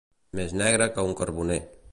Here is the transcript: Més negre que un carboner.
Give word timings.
Més 0.39 0.55
negre 0.61 0.89
que 0.97 1.05
un 1.11 1.15
carboner. 1.23 1.63